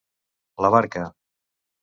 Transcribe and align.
La 0.65 0.71
barca. 0.77 1.05